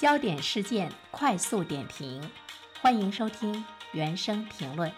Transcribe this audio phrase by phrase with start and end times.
[0.00, 2.22] 焦点事件快速点评，
[2.80, 3.62] 欢迎收听
[3.92, 4.90] 原声评论。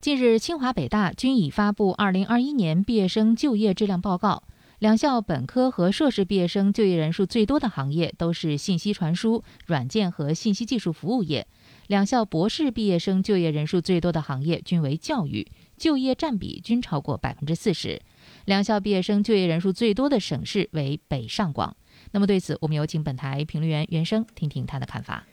[0.00, 4.42] 近日，清华、北大均已发布二零二一年毕业生就业质量报告。
[4.80, 11.44] 两校本科和硕士毕业生就业人数最多的行业都是信息传输、软件和信息技术服务业；
[11.86, 15.46] 两校博士毕业生就业人数最多的行业均为教育，
[15.76, 18.02] 就业占比均超过百分之四十。
[18.46, 21.76] 两校毕业生就业人数最多的省市为北上广。
[22.12, 25.26] 那么对此，我们有请本台评论员袁生听听他的看法。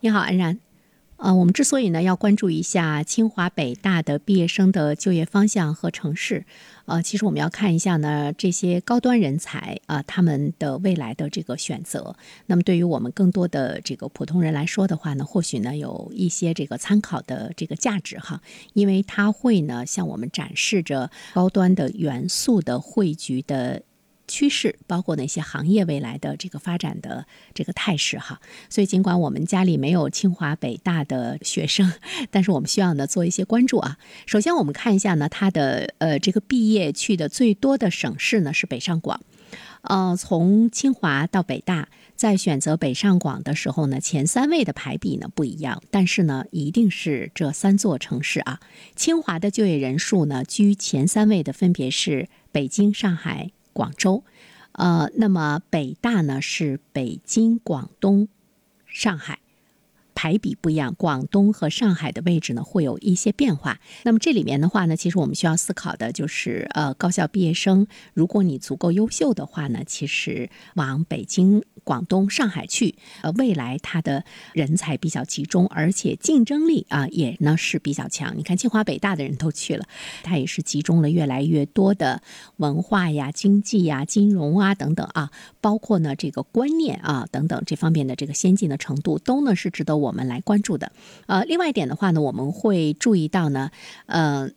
[0.00, 0.58] 你好，安然。
[1.16, 6.44] 呃，我们之所以呢要关注一下清华、北大的毕业生的就业方向和城市，
[6.86, 12.16] 呃，其实我们要看一下呢这些高端人才啊他们的未来的这个选择。
[12.46, 18.42] 那么对于我们更多的这个普通人来说的话呢，或许呢有一些这个参考的这个价值哈，
[18.72, 23.82] 因为它会呢向我们展示着高端的元素的汇聚的。
[24.28, 31.92] 趋势包括哪些行业未来的这个发展的这个态势哈，所以尽管我们家里没有清华北大的学生，
[32.30, 33.98] 但是我们需要呢做一些关注啊。
[34.26, 39.20] 首先我们看一下呢，他的呃这个毕业去的最多的省市呢是北上广，
[39.82, 48.60] 呃从清华到北大，在选择北上广的时候呢，前三位的排比呢不一样，但是呢一定是这三座城市啊。
[48.94, 53.50] 清华的就业人数呢居前三位的分别是北京、上海。
[53.72, 54.24] 广州，
[54.72, 58.28] 呃，那么北大呢是北京、广东、
[58.86, 59.41] 上海。
[60.22, 63.80] 排比不一样，广东和上海的位置呢会有一些变化。
[64.04, 78.38] 那么这里面的话呢，其实我们需要思考的就是，呃，高校毕业生，如果你足够优秀的话呢，其实往北京、广东、上海去，呃，未来它的人才比较集中，而且竞争力啊也呢是比较强。
[78.38, 79.84] 你看清华、北大的人都去了，
[80.22, 82.22] 它也是集中了越来越多的
[82.58, 90.11] 文化呀、经济呀、金融啊等等啊，包括呢这个观念啊等等这方面的这个先进的程度，都呢是值得我。
[90.12, 90.92] 我们来关注的，
[91.26, 93.70] 呃，另外一点的话呢，我们会注意到呢，
[94.04, 94.50] 呃，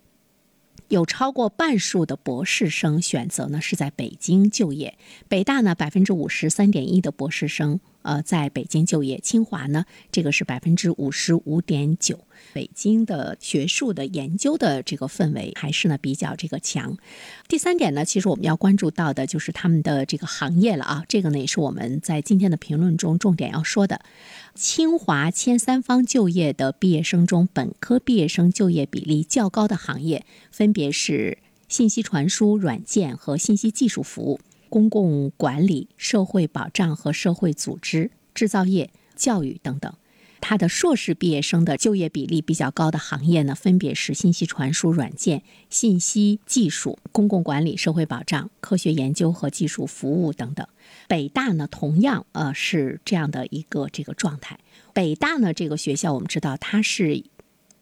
[0.90, 4.98] 有超过半数的博士生选择呢是在北京就业，
[5.30, 7.80] 北大呢百分之五十三点一的博士生。
[8.06, 12.20] 呃，在北京就业，清华呢，这个是百分之五十五点九。
[12.54, 16.96] 北京的学术的研究的这个氛围还是呢比较这个强。
[17.48, 24.02] 第三点呢，其实我们要关注到的就是他们的这个行业了啊，这个呢也是我们在今天的评论中重点要说的。
[24.54, 34.40] 清华前三方就业的毕业生中，本科毕业生就业比例较高的行业分别是信息传输、软件和信息技术服务。
[34.76, 39.94] 公共管理、社会保障和社会组织、制造业、教育等等，
[40.42, 50.68] 他的硕士毕业生的就业比例比较高的行业呢，分别是信息传输、软件、信息技术、公共管理、社会保障、科学研究和技术服务等等。
[51.08, 54.60] 北大呢，同样呃是这样的一个这个状态。
[54.92, 57.24] 北大呢，这个学校我们知道，它是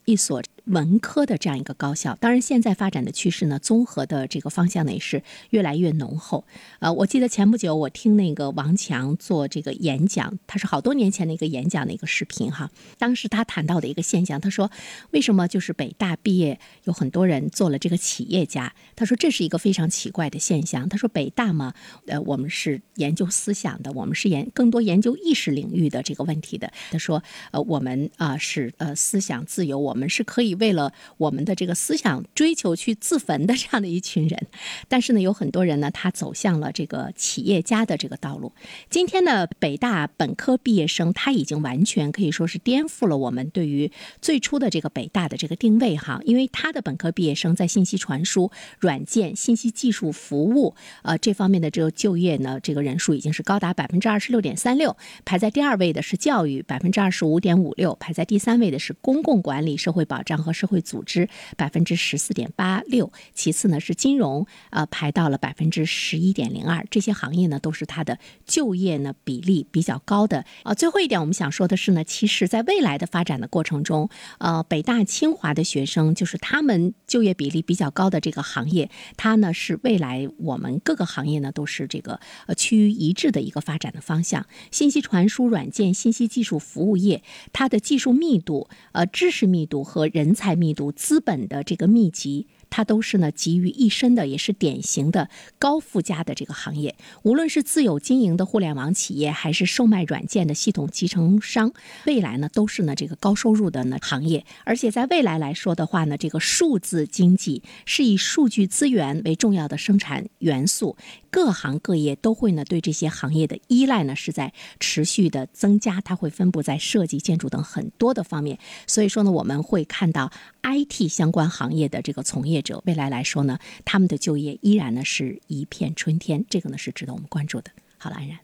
[0.06, 0.44] 一所。
[0.66, 6.46] 文科的这样一个高校，当然现在发展的趋势呢，综合的这个方向呢也是越来越浓厚。
[6.80, 12.72] 呃，我记得前不久我听那个王强做这个演讲，他是好多年前的一个演讲的一个视频哈。
[12.98, 14.72] 当时他谈到的一个现象，他说
[15.12, 18.74] 为什么就是北大毕业有很多人做了这个企业家？
[18.96, 20.88] 他说这是一个非常奇怪的现象。
[20.88, 21.74] 他说北大嘛，
[22.06, 26.72] 呃，我们是研究思想的，我们是研更多研究意识领域的这个问题的。
[26.90, 30.53] 他说呃，我们啊是呃思想自由，我们是可以。
[30.56, 34.48] 为了我们的这个思想追求去自焚的这样的一群人，
[34.88, 38.52] 但是呢，有很多人呢，他走向了这个企业家的这个道路。
[38.90, 43.92] 今天呢，北大本科毕业生他已经完全可以说是颠覆了我们对于
[44.22, 60.43] 最初的这个北大的这个定位哈，因为他的本科毕业生在信息传输、软件、信息技术服务呃这方面的这个就业呢，这个人数已经是高达百分之二十六点三六，排在第二位的是教育百分之二十五点五六，排在第三位的是公共管理、社会保障。
[60.44, 70.44] 和社会组织百分之十四点八六，其次呢是金融，呃排到了百分之十一点零二，这些行业呢都是它的就业呢比例比较高的。
[70.64, 74.10] 啊，最后一点我们想说的是呢，其实在未来的发展的过程中，
[74.40, 84.46] 呃，北大清华的学生就是他们就业比例比较高的这个行业，它呢是未来我们各个行业呢都是这个呃趋于一致的一个发展的方向。
[84.72, 87.24] 信息传输、软件、信息技术服务业，
[87.54, 90.33] 它的技术密度、呃知识密度和人。
[90.34, 92.48] 人才密度、资本的这个密集。
[92.76, 95.30] 它都是呢集于一身的，也是典型的
[95.60, 96.96] 高附加的这个行业。
[97.22, 101.72] 无论是自有经营的互联网企业，还是售卖软件的系统集成商，
[102.08, 104.44] 未来呢都是呢这个高收入的呢行业。
[104.64, 110.98] 而且在未来来说的话呢，这个数字经济是以数据资源为重要的生产元素，
[111.30, 118.58] 各行各业都会呢对这些行业的依赖呢是在持续的增加，它会分布在设计、建筑等很多的方面。
[118.88, 120.32] 所以说呢，我们会看到
[120.64, 127.72] IT 相关行业的这个从业者，未来来说呢，他们的就业依然呢是一片春天，这个呢是值得我们关注的。
[127.98, 128.40] 好了，安然。